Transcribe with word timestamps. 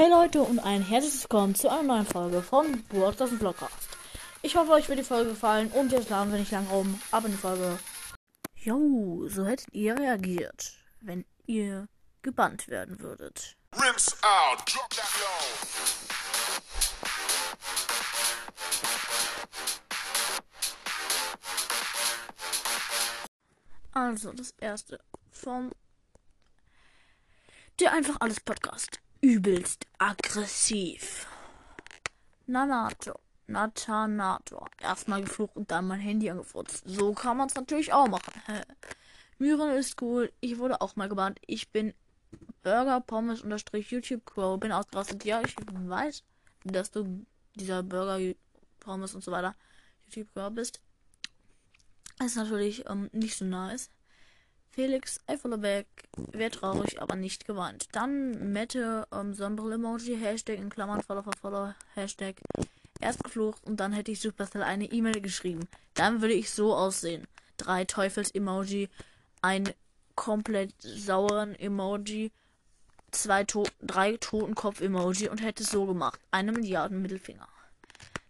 Hey 0.00 0.08
Leute 0.08 0.40
und 0.40 0.60
ein 0.60 0.80
herzliches 0.80 1.24
Willkommen 1.24 1.54
zu 1.54 1.68
einer 1.68 1.82
neuen 1.82 2.06
Folge 2.06 2.40
von 2.40 2.84
Broadcast 2.84 3.34
Vlogcast. 3.34 3.90
Ich 4.40 4.56
hoffe, 4.56 4.72
euch 4.72 4.88
wird 4.88 4.98
die 4.98 5.04
Folge 5.04 5.28
gefallen 5.28 5.70
und 5.72 5.92
jetzt 5.92 6.08
laden 6.08 6.32
wir 6.32 6.38
nicht 6.38 6.52
lang 6.52 6.66
rum, 6.68 6.98
aber 7.10 7.26
in 7.26 7.32
die 7.32 7.38
Folge. 7.38 7.78
Jo, 8.54 9.28
so 9.28 9.44
hättet 9.44 9.74
ihr 9.74 9.98
reagiert, 9.98 10.72
wenn 11.02 11.26
ihr 11.44 11.86
gebannt 12.22 12.68
werden 12.68 12.98
würdet. 13.00 13.58
Rinse 13.74 14.16
out, 14.22 14.60
drop 14.64 14.88
that 14.88 15.10
low. 15.20 15.60
Also, 23.92 24.32
das 24.32 24.54
erste 24.60 24.98
vom 25.30 25.70
Der 27.78 27.92
einfach 27.92 28.16
alles 28.20 28.40
Podcast 28.40 28.98
übelst 29.20 29.86
aggressiv. 29.98 31.26
Nanato. 32.46 33.18
Natanator. 33.46 34.68
Erstmal 34.80 35.22
geflucht 35.22 35.56
und 35.56 35.70
dann 35.70 35.86
mein 35.86 36.00
Handy 36.00 36.30
angefurzt. 36.30 36.82
So 36.86 37.12
kann 37.12 37.36
man 37.36 37.48
es 37.48 37.54
natürlich 37.54 37.92
auch 37.92 38.08
machen. 38.08 38.32
Myren 39.38 39.70
ist 39.70 40.00
cool. 40.00 40.32
Ich 40.40 40.58
wurde 40.58 40.80
auch 40.80 40.96
mal 40.96 41.08
gebannt. 41.08 41.40
Ich 41.46 41.70
bin 41.70 41.92
Burger 42.62 43.00
Pommes 43.00 43.42
unterstrich 43.42 43.90
YouTube 43.90 44.24
Crow. 44.24 44.58
Bin 44.58 44.72
ausgerastet. 44.72 45.24
Ja, 45.24 45.42
ich 45.42 45.56
weiß, 45.56 46.22
dass 46.64 46.90
du 46.90 47.26
dieser 47.56 47.82
Burger 47.82 48.34
Pommes 48.78 49.14
und 49.14 49.24
so 49.24 49.32
weiter 49.32 49.54
YouTube 50.06 50.32
Crow 50.32 50.50
bist. 50.52 50.80
Ist 52.24 52.36
natürlich 52.36 52.88
ähm, 52.88 53.08
nicht 53.12 53.36
so 53.36 53.44
nice. 53.44 53.90
Felix 54.72 55.18
Eifelerberg 55.26 55.86
wäre 56.32 56.50
traurig, 56.50 57.02
aber 57.02 57.16
nicht 57.16 57.46
geweint. 57.46 57.88
Dann 57.92 58.52
Mette, 58.52 59.06
ähm, 59.12 59.34
Sonnenbrille-Emoji, 59.34 60.16
Hashtag 60.16 60.58
in 60.58 60.70
Klammern, 60.70 61.02
Follow, 61.02 61.24
Follow, 61.40 61.74
Hashtag 61.94 62.36
erst 63.00 63.24
geflucht 63.24 63.64
und 63.64 63.80
dann 63.80 63.92
hätte 63.92 64.12
ich 64.12 64.20
Supercell 64.20 64.62
eine 64.62 64.84
E-Mail 64.84 65.20
geschrieben. 65.20 65.68
Dann 65.94 66.20
würde 66.20 66.34
ich 66.34 66.50
so 66.50 66.74
aussehen. 66.74 67.26
Drei 67.56 67.84
Teufels-Emoji, 67.84 68.88
ein 69.42 69.68
komplett 70.14 70.74
sauren 70.80 71.54
Emoji, 71.54 72.30
zwei 73.10 73.44
to 73.44 73.64
drei 73.80 74.16
Totenkopf-Emoji 74.16 75.28
und 75.28 75.42
hätte 75.42 75.62
es 75.62 75.70
so 75.70 75.86
gemacht. 75.86 76.20
Eine 76.30 76.52
Milliarde 76.52 76.94
Mittelfinger. 76.94 77.48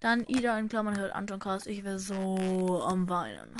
Dann 0.00 0.24
Ida 0.28 0.56
in 0.58 0.68
Klammern 0.68 0.96
hört 0.96 1.12
Anton 1.12 1.40
Cast, 1.40 1.66
ich 1.66 1.82
wäre 1.82 1.98
so 1.98 2.82
am 2.84 3.08
Weinen. 3.08 3.50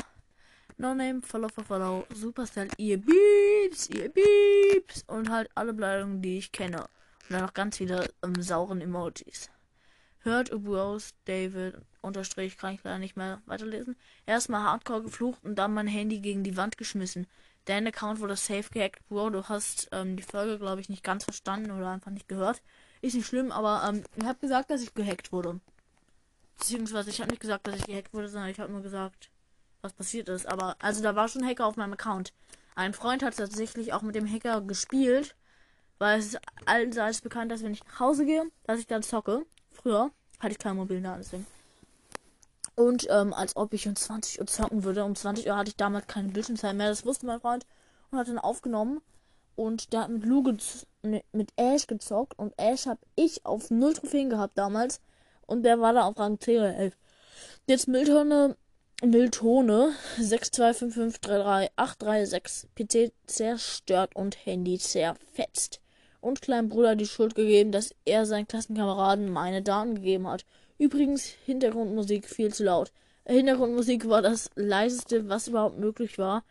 No 0.81 0.95
Name, 0.95 1.23
Follow 1.23 1.49
for 1.49 1.65
Follow, 1.65 2.07
Supercell, 2.15 2.69
ihr 2.77 2.99
Beeps, 2.99 3.91
ihr 3.91 4.11
Beeps 4.11 5.03
und 5.09 5.29
halt 5.29 5.51
alle 5.57 5.73
Beleidigungen, 5.73 6.23
die 6.23 6.39
ich 6.39 6.53
kenne. 6.53 6.83
Und 6.83 7.31
dann 7.31 7.43
noch 7.43 7.53
ganz 7.53 7.79
viele 7.79 8.09
ähm, 8.23 8.41
sauren 8.41 8.81
Emojis. 8.81 9.51
Hört 10.21 10.53
Bros, 10.63 11.15
David, 11.25 11.75
unterstrich, 12.01 12.57
kann 12.57 12.75
ich 12.75 12.85
leider 12.85 13.01
nicht 13.01 13.17
mehr 13.17 13.43
weiterlesen. 13.47 13.97
Erstmal 14.25 14.63
Hardcore 14.63 15.03
geflucht 15.03 15.43
und 15.43 15.57
dann 15.57 15.75
mein 15.75 15.89
Handy 15.89 16.21
gegen 16.21 16.45
die 16.45 16.57
Wand 16.57 16.79
geschmissen. 16.79 17.27
Dein 17.65 17.89
Account 17.89 18.21
wurde 18.21 18.37
safe 18.37 18.71
gehackt. 18.71 19.05
Bro, 19.09 19.31
du 19.31 19.49
hast 19.49 19.89
ähm, 19.91 20.17
die 20.17 20.23
Folge, 20.23 20.61
glaube 20.61 20.81
ich, 20.81 20.89
nicht 20.89 21.03
ganz 21.03 21.25
verstanden 21.25 21.73
oder 21.73 21.91
einfach 21.91 22.13
nicht 22.13 22.29
gehört. 22.29 22.63
Ist 23.03 23.17
nicht 23.17 23.27
schlimm, 23.27 23.51
aber 23.51 23.83
ähm, 23.89 24.05
ich 24.15 24.25
habe 24.25 24.39
gesagt, 24.39 24.71
dass 24.71 24.83
ich 24.83 24.95
gehackt 24.95 25.33
wurde. 25.33 25.59
Beziehungsweise 26.57 27.11
ich 27.11 27.21
habe 27.21 27.31
nicht 27.31 27.41
gesagt, 27.41 27.67
dass 27.67 27.81
ich 27.81 27.87
gehackt 27.87 28.15
wurde, 28.15 28.29
sondern 28.29 28.51
ich 28.51 28.61
habe 28.61 28.71
nur 28.71 28.83
gesagt, 28.83 29.29
was 29.83 29.93
passiert 29.93 30.29
ist. 30.29 30.47
Aber 30.47 30.77
also 30.81 31.03
da 31.03 31.17
war 31.17 31.29
schon 31.29 31.45
Hacker 31.45 31.67
auf 31.67 31.77
meinem 31.77 31.93
Account. 31.95 32.33
Ein 32.75 32.95
Freund 32.95 33.23
hat 33.23 33.37
tatsächlich 33.37 33.93
auch 33.93 34.03
mit 34.03 34.15
dem 34.15 34.31
Hacker 34.33 34.61
gespielt, 34.61 35.35
weil 35.99 36.21
es 36.21 36.37
allseits 36.67 37.21
bekannt, 37.21 37.51
dass 37.51 37.63
wenn 37.63 37.73
ich 37.73 37.85
nach 37.85 38.01
Hause 38.01 38.25
gehe, 38.25 38.45
dass 38.65 38.79
ich 38.79 38.87
dann 38.87 39.03
zocke. 39.03 39.45
Früher 39.73 40.11
hatte 40.39 40.53
ich 40.53 40.59
kein 40.59 40.77
Mobil 40.77 41.01
da, 41.01 41.17
deswegen. 41.17 41.47
Und 42.77 43.09
ähm, 43.11 43.35
als 43.35 43.57
ob 43.57 43.73
ich 43.75 43.89
um 43.89 43.97
20 43.97 44.41
Uhr 44.41 44.47
zocken 44.47 44.85
würde. 44.85 45.05
Um 45.05 45.17
20 45.17 45.49
Uhr 45.49 45.57
hatte 45.57 45.71
ich 45.71 45.77
damals 45.77 46.07
keine 46.07 46.29
Bildschirmzeit 46.29 46.77
mehr. 46.77 46.89
Das 46.89 47.05
wusste 47.05 47.27
mein 47.27 47.41
Freund 47.41 47.67
und 48.11 48.19
hat 48.19 48.29
dann 48.29 48.39
aufgenommen. 48.39 49.01
Und 49.57 49.93
der 49.93 50.03
hat 50.03 50.11
mit 50.11 50.25
ne, 51.03 51.25
mit 51.33 51.53
Ash 51.57 51.89
gezockt. 51.89 52.39
Und 52.39 52.55
Ash 52.57 52.87
habe 52.87 53.01
ich 53.17 53.45
auf 53.45 53.73
0 53.73 53.95
Trophäen 53.95 54.31
gehabt 54.31 54.57
damals. 54.57 55.01
Und 55.47 55.65
der 55.65 55.81
war 55.81 55.93
da 55.93 56.05
auf 56.05 56.17
Rang 56.17 56.39
10 56.39 56.59
oder 56.59 56.77
11. 56.77 56.97
Jetzt 57.67 57.89
Mülltonne 57.89 58.57
Miltone 59.05 59.93
625533836 60.19 62.67
PC 62.75 63.13
zerstört 63.27 64.17
und 64.17 64.45
Handy 64.45 64.77
zerfetzt. 64.79 65.81
Und 66.21 66.43
kleinem 66.43 66.69
Bruder 66.69 66.97
die 66.97 67.07
Schuld 67.07 67.37
gegeben, 67.37 67.71
dass 67.71 67.95
er 68.05 68.27
seinen 68.27 68.49
Klassenkameraden 68.49 69.31
meine 69.31 69.63
Daten 69.63 69.95
gegeben 69.95 70.27
hat. 70.27 70.45
Übrigens, 70.79 71.27
Hintergrundmusik 71.45 72.29
viel 72.29 72.53
zu 72.53 72.65
laut. 72.65 72.91
Hintergrundmusik 73.25 74.09
war 74.09 74.21
das 74.21 74.51
leiseste, 74.57 75.29
was 75.29 75.47
überhaupt 75.47 75.79
möglich 75.79 76.19
war. 76.19 76.43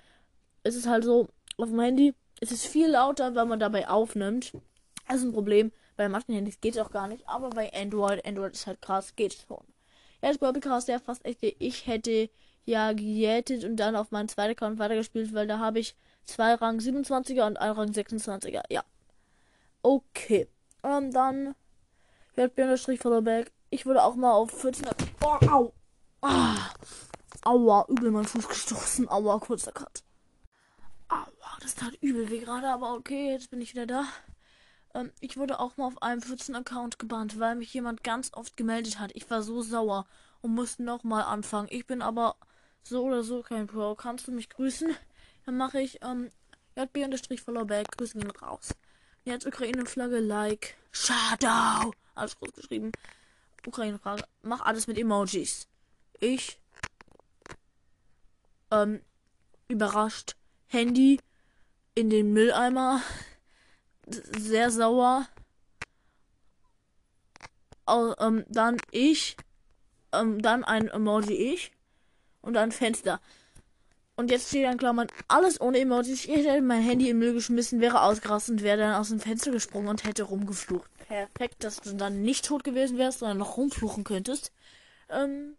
Es 0.64 0.76
ist 0.76 0.88
halt 0.88 1.04
so, 1.04 1.28
auf 1.58 1.68
dem 1.68 1.82
Handy 1.82 2.14
es 2.40 2.52
ist 2.52 2.68
viel 2.68 2.88
lauter, 2.88 3.36
wenn 3.36 3.48
man 3.48 3.60
dabei 3.60 3.90
aufnimmt. 3.90 4.54
Das 5.08 5.18
ist 5.18 5.24
ein 5.24 5.34
Problem. 5.34 5.72
Bei 5.96 6.08
manchen 6.08 6.36
Handys 6.36 6.62
geht 6.62 6.76
es 6.76 6.82
auch 6.82 6.92
gar 6.92 7.08
nicht, 7.08 7.28
aber 7.28 7.50
bei 7.50 7.74
Android, 7.74 8.24
Android 8.26 8.54
ist 8.54 8.68
halt 8.68 8.82
krass, 8.82 9.16
geht 9.16 9.34
schon. 9.34 9.64
Er 10.22 10.32
ist 10.32 10.40
Bobbycast, 10.40 10.88
der 10.88 11.00
fast 11.00 11.26
echte. 11.26 11.48
Ich 11.60 11.88
hätte 11.88 12.30
ja 12.66 12.94
gejätet 12.94 13.64
und 13.64 13.78
dann 13.78 13.96
auf 13.96 14.12
meinen 14.12 14.28
zweiten 14.28 14.52
Account 14.52 14.80
weitergespielt, 14.80 15.34
weil 15.34 15.48
da 15.48 15.60
habe 15.60 15.80
ich 15.80 15.96
zwei 16.26 16.54
Rang 16.54 16.80
27er 16.80 17.48
und 17.48 17.58
ein 17.58 17.72
Rang 17.72 17.90
26er. 17.90 18.64
Ja. 18.70 18.84
Okay. 19.82 20.48
Ähm, 20.84 21.12
dann 21.12 21.56
Strich 22.76 23.00
Followback. 23.00 23.52
Ich 23.70 23.86
wurde 23.86 24.04
auch 24.04 24.16
mal 24.16 24.32
auf 24.32 24.52
14. 24.52 24.88
Oh, 25.24 25.48
au. 25.50 25.74
Ah. 26.22 26.70
Aua, 27.44 27.86
übel 27.88 28.12
mein 28.12 28.26
Fuß 28.26 28.48
gestoßen. 28.48 29.10
Aua, 29.10 29.40
kurzer 29.40 29.72
Cut. 29.72 30.04
Aua, 31.10 31.58
das 31.62 31.76
tat 31.76 31.94
übel 32.02 32.30
weh 32.30 32.40
gerade, 32.40 32.68
aber 32.68 32.94
okay, 32.94 33.32
jetzt 33.32 33.50
bin 33.50 33.62
ich 33.62 33.74
wieder 33.74 33.88
da. 33.88 34.06
Ähm, 34.94 35.12
ich 35.20 35.38
wurde 35.38 35.60
auch 35.60 35.78
mal 35.78 35.88
auf 35.88 36.02
einem 36.02 36.22
14-Account 36.22 37.00
gebannt, 37.00 37.40
weil 37.40 37.56
mich 37.56 37.74
jemand 37.74 38.04
ganz 38.04 38.32
oft 38.34 38.58
gemeldet 38.58 39.00
hat. 39.00 39.12
Ich 39.16 39.30
war 39.30 39.42
so 39.42 39.62
sauer 39.62 40.06
und 40.42 40.54
musste 40.54 40.84
nochmal 40.84 41.24
anfangen. 41.24 41.68
Ich 41.72 41.86
bin 41.88 42.02
aber 42.02 42.36
so 42.84 43.04
oder 43.04 43.24
so 43.24 43.42
kein 43.42 43.68
Pro. 43.68 43.96
Kannst 43.96 44.28
du 44.28 44.32
mich 44.32 44.50
grüßen? 44.50 44.96
Dann 45.46 45.58
mache 45.58 45.82
ich 45.82 46.00
ähm, 46.04 46.32
JB-Followback. 46.76 47.92
Grüßen 47.98 48.22
gehen 48.22 48.32
raus. 48.32 48.76
Jetzt 49.26 49.46
Ukraine-Flagge, 49.46 50.20
Like, 50.20 50.76
Shadow. 50.92 51.94
Alles 52.16 52.38
groß 52.38 52.54
geschrieben. 52.54 52.92
Ukraine-Frage. 53.66 54.24
Mach 54.42 54.62
alles 54.62 54.88
mit 54.88 54.98
Emojis. 54.98 55.68
Ich. 56.20 56.60
Ähm, 58.72 59.02
überrascht. 59.68 60.36
Handy 60.68 61.20
in 61.96 62.10
den 62.10 62.34
Mülleimer 62.34 63.02
sehr 64.08 64.72
sauer. 64.72 65.28
Oh, 67.86 68.14
ähm, 68.20 68.46
dann 68.48 68.78
ich. 68.92 69.38
Ähm, 70.14 70.42
dann 70.42 70.64
ein 70.64 70.88
Emoji 70.88 71.54
ich. 71.54 71.72
Und 72.42 72.58
ein 72.58 72.72
Fenster. 72.72 73.20
Und 74.20 74.32
jetzt 74.32 74.50
steht 74.50 74.66
dann 74.66 74.80
Klammern 74.80 75.08
alles 75.28 75.62
ohne 75.62 75.78
Emojis. 75.78 76.26
Ich 76.26 76.48
hätte 76.48 76.62
mein 76.62 76.82
Handy 76.82 77.10
im 77.10 77.20
Müll 77.20 77.34
geschmissen, 77.34 77.82
wäre 77.82 78.02
ausgerastet 78.02 78.54
und 78.54 78.64
wäre 78.64 78.80
dann 78.80 78.96
aus 78.96 79.10
dem 79.10 79.20
Fenster 79.20 79.52
gesprungen 79.52 79.90
und 79.90 80.06
hätte 80.06 80.24
rumgeflucht. 80.24 80.90
Perfekt, 81.08 81.64
dass 81.64 81.82
du 81.82 81.94
dann 81.94 82.24
nicht 82.24 82.46
tot 82.46 82.64
gewesen 82.64 82.98
wärst, 82.98 83.20
sondern 83.20 83.38
noch 83.38 83.58
rumfluchen 83.58 84.04
könntest. 84.04 84.52
Ähm, 85.10 85.56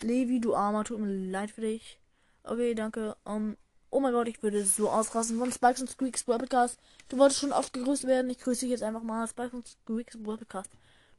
Levi, 0.00 0.40
du 0.40 0.54
Armer, 0.54 0.84
tut 0.84 1.00
mir 1.00 1.12
leid 1.12 1.50
für 1.50 1.62
dich. 1.62 1.98
Okay, 2.44 2.74
danke. 2.74 3.16
Ähm, 3.26 3.56
Oh 3.90 4.00
mein 4.00 4.12
Gott, 4.12 4.28
ich 4.28 4.42
würde 4.42 4.64
so 4.66 4.90
ausrasten 4.90 5.38
von 5.38 5.50
Spikes 5.50 5.80
und 5.80 5.88
Squeaks 5.88 6.24
Podcast. 6.24 6.78
Du 7.08 7.16
wolltest 7.16 7.40
schon 7.40 7.52
oft 7.52 7.72
gegrüßt 7.72 8.06
werden. 8.06 8.30
Ich 8.30 8.38
grüße 8.38 8.60
dich 8.60 8.70
jetzt 8.70 8.82
einfach 8.82 9.02
mal. 9.02 9.26
Spikes 9.26 9.54
und 9.54 9.66
Squeaks 9.66 10.22
Podcast. 10.22 10.70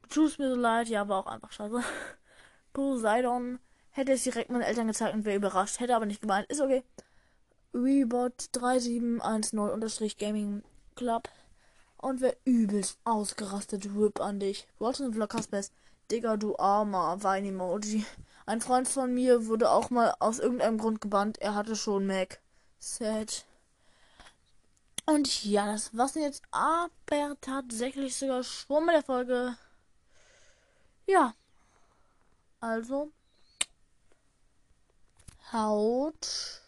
Du 0.04 0.10
tust 0.10 0.38
mir 0.38 0.52
so 0.52 0.56
leid. 0.56 0.88
Ja, 0.88 1.08
war 1.08 1.18
auch 1.18 1.32
einfach 1.32 1.52
scheiße. 1.52 1.84
Poseidon 2.74 3.58
hätte 3.90 4.12
es 4.12 4.24
direkt 4.24 4.52
meinen 4.52 4.62
Eltern 4.62 4.86
gezeigt 4.86 5.16
und 5.16 5.26
wäre 5.26 5.38
überrascht. 5.38 5.80
Hätte 5.80 5.96
aber 5.96 6.06
nicht 6.06 6.22
gemeint. 6.22 6.48
Ist 6.48 6.62
okay. 6.62 6.84
Rebot 7.74 8.50
3710 8.52 9.60
unterstrich 9.60 10.20
Gaming 10.20 10.62
Club. 10.96 11.28
Und 11.98 12.22
wer 12.22 12.38
übelst 12.46 13.00
ausgerastet. 13.04 13.96
Whip 13.96 14.22
an 14.22 14.40
dich. 14.40 14.68
Watson 14.78 15.12
Vlogcast 15.12 15.50
Best. 15.50 15.74
Digga, 16.12 16.38
du 16.38 16.56
armer 16.58 17.24
Wein-Emoji. 17.24 18.06
Ein 18.46 18.62
Freund 18.62 18.88
von 18.88 19.12
mir 19.12 19.48
wurde 19.48 19.72
auch 19.72 19.90
mal 19.90 20.14
aus 20.20 20.38
irgendeinem 20.38 20.78
Grund 20.78 21.02
gebannt. 21.02 21.40
Er 21.42 21.56
hatte 21.56 21.76
schon 21.76 22.06
Mac. 22.06 22.40
Sad. 22.80 23.46
Und 25.06 25.44
ja, 25.44 25.66
das 25.66 25.96
war's 25.98 26.16
jetzt 26.16 26.44
aber 26.52 27.36
tatsächlich 27.42 28.16
sogar 28.16 28.44
schon 28.44 28.86
mit 28.86 28.96
der 28.96 29.04
Folge. 29.04 29.58
Ja. 31.08 31.34
Also. 32.60 33.12
Haut. 35.52 36.62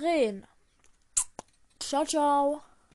Rehen. 0.00 0.46
Ciao, 1.80 2.04
ciao. 2.04 2.62